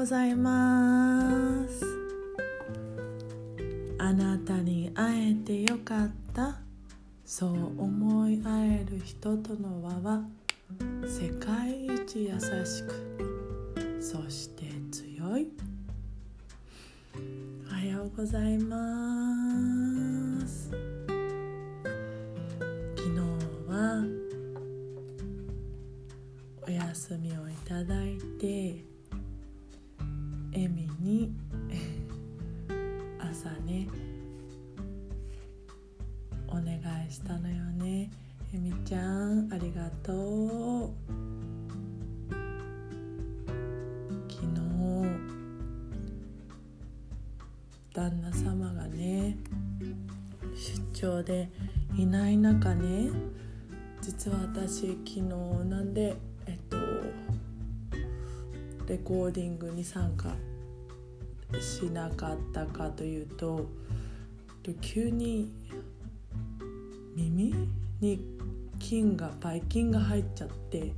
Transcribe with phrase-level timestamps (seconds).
[0.00, 1.84] ございます。
[3.98, 6.56] あなたに会えてよかった。
[7.26, 10.22] そう思い合える人との輪は
[11.04, 15.48] 世界一優しくそして強い。
[17.70, 19.09] おはようございます。
[33.40, 33.88] 朝ね
[36.48, 36.74] お願
[37.08, 38.10] いしたのよね。
[38.52, 40.90] エミちゃんありがとう。
[44.28, 44.60] 昨日
[47.94, 49.38] 旦那様がね
[50.92, 51.48] 出張で
[51.96, 53.08] いない中ね
[54.02, 56.14] 実は私昨日なんで
[56.46, 56.76] えっと
[58.86, 60.28] レコーディングに参加
[61.58, 63.66] しなかったかというと
[64.80, 65.52] 急に
[67.16, 67.54] 耳
[68.00, 68.24] に
[68.78, 70.92] 菌がばい菌が入っちゃって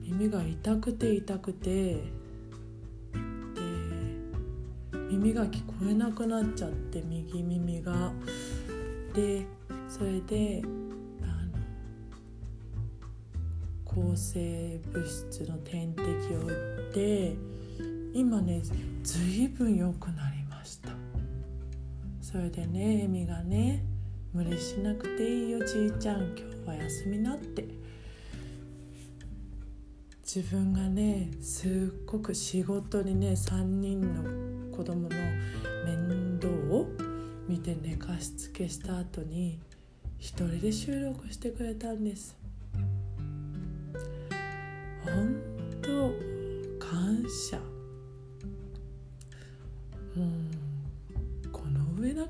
[0.00, 2.00] 耳が痛くて痛くてで
[5.10, 8.12] 耳が聞こえなくなっちゃって右耳が。
[9.14, 9.46] で
[9.88, 10.62] それで
[13.84, 17.36] 抗生物質の点滴を打って
[18.14, 18.62] 今ね
[19.02, 20.90] ずいぶん良くなりました。
[22.20, 23.84] それでねエミがね
[24.32, 26.36] 無理しなくていいよじいちゃん。
[26.36, 27.66] 今日は休みなって。
[30.22, 31.70] 自分がねすっ
[32.06, 34.00] ごく仕事にね3人
[34.70, 35.16] の子供の
[35.84, 36.86] 面倒を
[37.46, 39.60] 見て寝かしつけした後に
[40.18, 42.36] 一人で収録してくれたんです。
[45.04, 45.36] 本
[45.82, 46.12] 当
[46.78, 47.61] 感謝。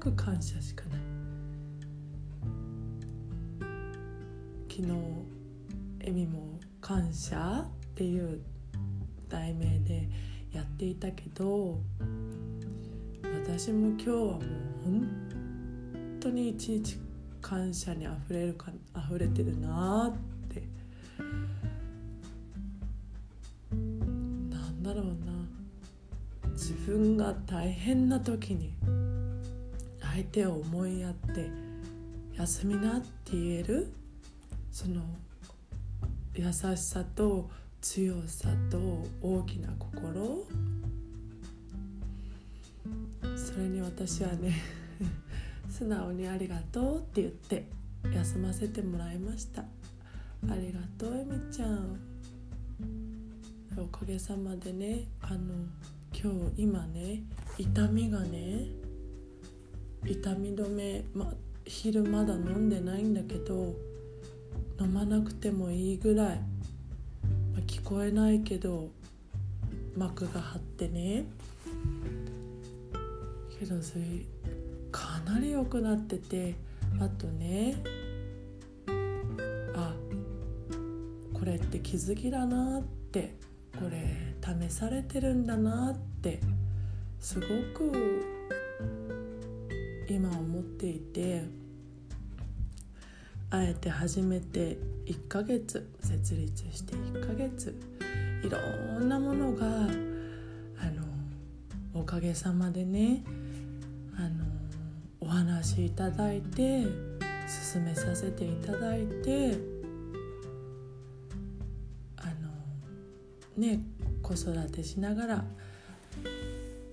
[0.03, 1.01] く感謝しかない。
[4.69, 4.89] 昨日
[6.01, 8.41] エミも「感謝」っていう
[9.29, 10.09] 題名で
[10.51, 11.79] やっていたけど
[13.45, 14.41] 私も今日はもう
[14.85, 15.09] 本
[16.19, 16.99] 当に一日
[17.41, 18.73] 感謝にあふれるか
[19.09, 20.65] 溢れてるなって。
[23.71, 25.33] なんだろうな。
[26.55, 28.75] 自分が大変な時に
[30.12, 31.50] 相手を思いやって
[32.37, 33.93] 「休みな」って言える
[34.71, 35.03] その
[36.34, 37.50] 優しさと
[37.81, 38.78] 強さと
[39.23, 40.47] 大きな心。
[43.37, 44.55] それに私はね
[45.69, 47.67] 素直に「ありがとう」って言って
[48.15, 49.62] 休ませてもらいました。
[49.62, 51.97] ありがとうえみちゃん。
[53.79, 55.55] おかげさまでねあの
[56.12, 57.23] 今日今ね
[57.56, 58.81] 痛みがね
[60.05, 61.33] 痛み止め、ま、
[61.65, 63.75] 昼まだ飲んでないんだけど
[64.81, 66.41] 飲まなくてもいいぐらい、
[67.55, 68.89] ま聞こえないけど
[69.97, 71.27] 膜が張ってね。
[73.62, 74.03] けどそれ
[74.91, 76.55] かなり良くなってて
[76.99, 77.77] あとね
[79.77, 79.95] あ
[81.33, 83.37] これって気づきだなって
[83.79, 84.35] これ
[84.69, 86.41] 試されてるんだなって
[87.21, 88.42] すごく
[90.09, 91.45] 今思っていて
[93.51, 97.79] あえて初めて1ヶ月設立して1ヶ月
[98.43, 98.59] いろ
[98.99, 99.69] んなものがあ
[100.87, 101.03] の
[101.95, 103.23] おかげさまでね
[104.17, 104.45] あの
[105.21, 106.87] お話いただいて
[107.47, 109.59] 進めさせていただいて
[112.17, 112.33] あの
[113.57, 113.81] ね
[114.23, 115.45] 子育てしながら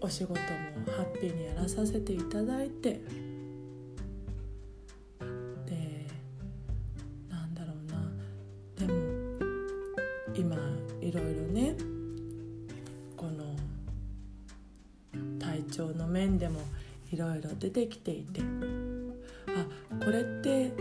[0.02, 3.02] お仕事もハッピーにやらさせていただいて。
[5.66, 6.08] で
[7.30, 8.10] なんだろうな。
[8.78, 8.94] でも
[10.34, 10.56] 今
[11.02, 11.76] いろいろね
[13.18, 13.56] この
[15.38, 16.62] 体調の面でも
[17.12, 18.42] いろいろ出てきていて。
[19.48, 20.72] あこれって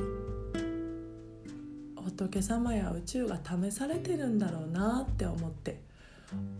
[1.96, 5.80] 仏様や宇宙が試されてるんだろうなって思って。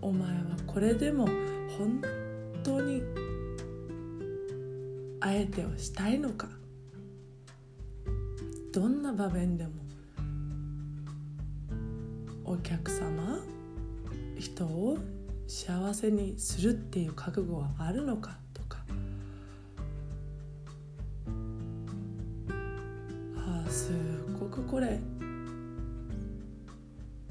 [0.01, 2.01] お前はこれでも本
[2.63, 3.03] 当に
[5.21, 6.49] 相手をしたいのか？
[8.73, 9.73] どんな場面でも
[12.45, 13.41] お客様
[14.39, 14.99] 人を
[15.47, 18.39] 幸せにするっていう覚悟はあるのか？
[18.55, 18.79] とか。
[23.37, 23.91] ああす
[24.39, 25.01] ごくこれ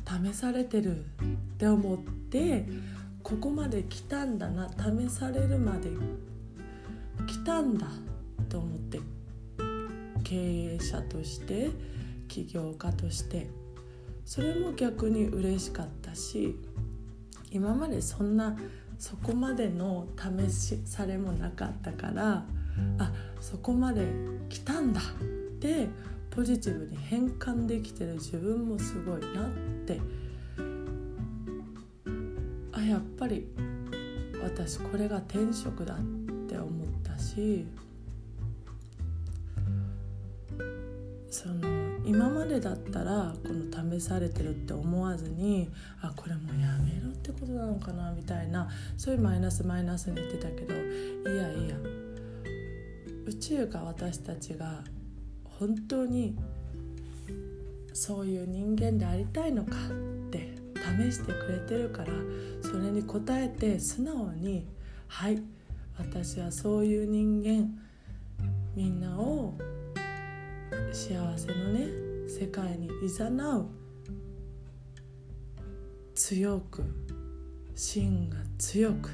[0.05, 1.03] 試されてるっ
[1.57, 2.65] て思って
[3.27, 5.89] ここまで来たんだな試されるまで
[7.27, 7.85] 来たんだ
[8.47, 9.01] と思って
[10.23, 11.71] 経営者として
[12.29, 13.49] 起業家として
[14.23, 16.55] それも逆に嬉しかったし
[17.51, 18.57] 今までそんな
[18.97, 22.45] そこまでの試しされもなかったから
[22.97, 24.07] あそこまで
[24.47, 25.03] 来たんだっ
[25.59, 25.89] て
[26.29, 29.49] ポジティブに変換できてる自分もすごいなっ
[29.85, 29.99] て
[32.87, 33.47] やっぱり
[34.41, 35.97] 私これが転職だっ
[36.47, 37.65] て思ったし
[41.29, 41.67] その
[42.05, 45.69] 今までだったらこの試されてるって思わずに
[46.01, 51.75] あこれもうやめろってことなのかなみたいなそういうマイナスマイナスに言ってたけどいやいや
[53.25, 54.83] 宇宙が私たちが
[55.43, 56.37] 本当に
[57.93, 59.75] そういう人間でありたいのか
[60.99, 62.07] 試してくれてるから
[62.61, 64.65] それに応えて素直に
[65.07, 65.41] 「はい
[65.97, 67.69] 私はそういう人間
[68.75, 69.57] みんなを
[70.91, 71.87] 幸せのね
[72.27, 73.67] 世界にいざなう
[76.13, 76.83] 強く
[77.75, 79.09] 芯が強く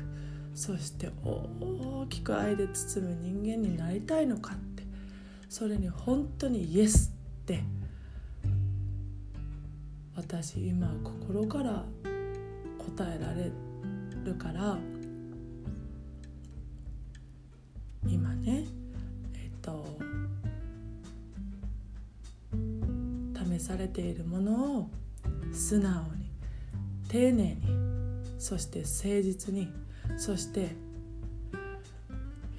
[0.55, 4.83] そして大きく愛で包む人間になりたいのかって
[5.49, 7.63] それに本当にイエスって
[10.25, 11.83] 私今心から
[12.79, 13.51] 答えられ
[14.23, 14.77] るから
[18.07, 18.63] 今ね
[19.35, 19.85] えっと
[23.35, 24.89] 試されているものを
[25.51, 26.31] 素直に
[27.09, 27.61] 丁寧に
[28.39, 29.69] そして誠実に
[30.17, 30.69] そして、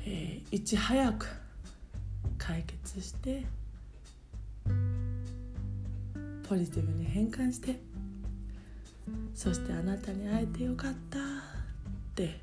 [0.06, 1.26] えー、いち早く
[2.36, 3.44] 解決して
[6.48, 7.80] ポジティブに変換して
[9.34, 11.22] そしてあなたに会えてよかったっ
[12.14, 12.38] て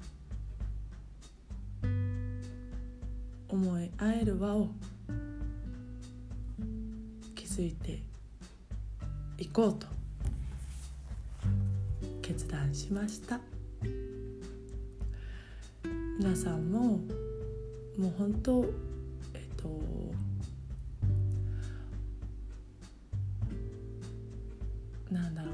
[3.48, 4.70] 思い合える輪を
[7.36, 8.02] 築いて
[9.38, 9.88] いこうと
[12.22, 13.40] 決断しました。
[16.18, 17.00] 皆さんも
[17.98, 18.64] もう本当
[19.34, 19.82] えっと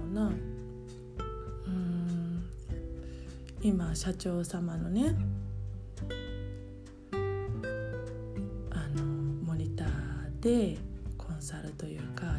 [0.08, 2.44] なうん
[3.62, 5.16] 今社長様のね
[8.72, 9.04] あの
[9.44, 10.78] モニターで
[11.18, 12.36] コンサルというか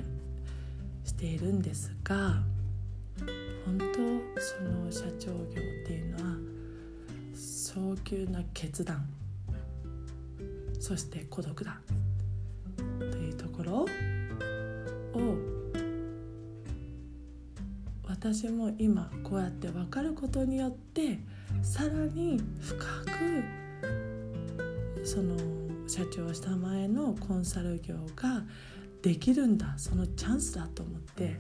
[1.05, 2.43] しているんですが
[3.65, 6.37] 本当その社長業っていうのは
[7.35, 9.07] 早急な決断
[10.81, 11.81] そして孤独だ
[12.99, 13.73] というところ
[15.15, 15.58] を
[18.21, 21.21] 私も今こうやって分かることによって
[21.63, 23.45] さらに深く
[25.05, 25.37] その
[25.87, 28.43] 社長様へのコンサル業が
[29.03, 31.39] できるんだそのチャンスだと思って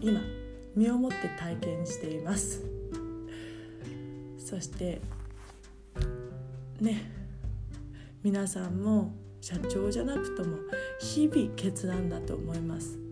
[0.00, 0.20] 今
[0.76, 2.62] 身をもって体験しています。
[4.38, 5.00] そして
[6.80, 7.10] ね
[8.22, 10.58] 皆さんも社長じゃなくとも
[11.00, 13.03] 日々決断だと思います。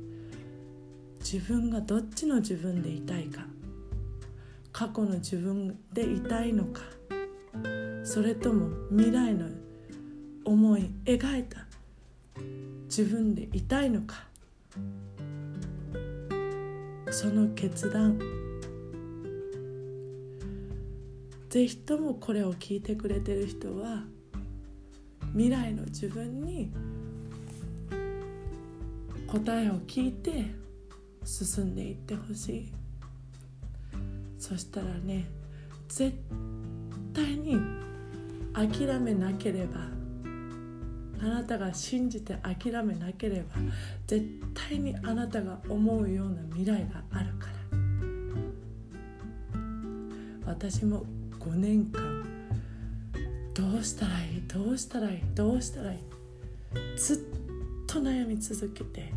[1.32, 3.46] 自分がどっちの自分でいたいか。
[4.70, 6.82] 過去の自分でいたいのか。
[8.04, 9.48] それとも未来の
[10.44, 11.64] 思い描いた。
[12.84, 14.26] 自分でいたいのか。
[17.10, 18.18] その決断。
[21.48, 24.04] ぜひともこれを聞いてくれてる人は
[25.32, 26.70] 未来の自分に
[29.26, 30.61] 答えを聞いて
[31.24, 32.72] 進んでいってほしい。
[34.38, 35.26] そしたらね
[35.88, 36.12] 絶
[37.14, 37.56] 対に
[38.52, 39.80] 諦めなければ
[41.20, 43.60] あなたが信じて諦めなければ
[44.06, 44.26] 絶
[44.68, 47.52] 対にあなたが思うような未来があるから。
[50.44, 51.04] 私も
[51.40, 52.24] 5年間
[53.54, 55.98] どうしたらいいどうしたらいいどうしたらいい
[56.98, 57.18] ずっ
[57.86, 59.12] と悩み続けて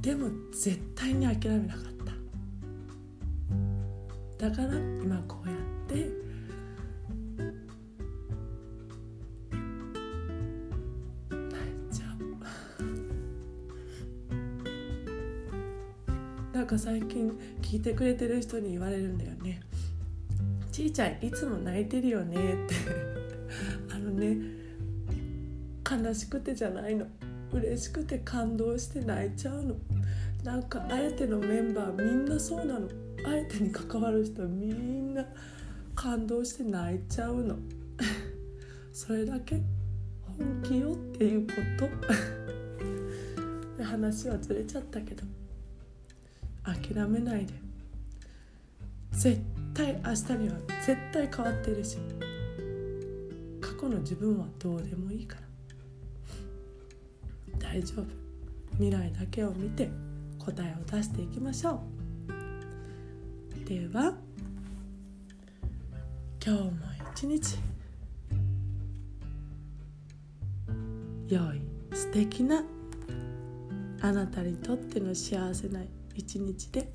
[0.00, 1.84] でも絶対に諦めなかっ
[4.38, 4.48] た。
[4.48, 4.68] だから
[5.02, 5.94] 今こうやって
[11.30, 12.06] 泣いちゃ
[16.52, 16.56] う。
[16.56, 17.30] なんか最近
[17.60, 19.60] 聞いてくれてる人に言われるんだよね
[20.72, 22.74] 「ちいちゃんいつも泣いてるよね」って。
[23.92, 24.38] あのね
[25.88, 27.06] 悲しくてじゃないの。
[27.52, 29.76] 嬉しくて感動して泣いちゃうの。
[30.44, 32.88] なんかあえてのメンバーみんなそうなの。
[33.22, 35.24] 相手に関わる人みんな
[35.94, 37.56] 感動して泣いちゃうの。
[38.92, 39.60] それだけ
[40.38, 41.88] 本気よっていうこと。
[43.76, 45.24] で話はずれちゃったけど。
[46.62, 47.54] 諦めないで。
[49.12, 49.40] 絶
[49.74, 50.54] 対明日には
[50.86, 51.98] 絶対変わってるし。
[53.60, 55.49] 過去の自分はどうでもいいから。
[57.72, 58.06] 大丈夫。
[58.78, 59.88] 未来だけを見て
[60.38, 61.80] 答えを出していきましょ
[62.26, 63.68] う。
[63.68, 64.14] では
[66.44, 66.70] 今日も
[67.14, 67.58] 一日
[71.28, 71.60] 良い
[71.92, 72.64] 素敵な
[74.00, 75.80] あなたにとっての幸せな
[76.16, 76.92] 一日で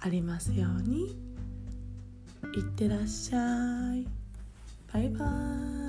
[0.00, 1.16] ありますように。
[2.56, 4.06] いってらっしゃい。
[4.92, 5.85] バイバーイ。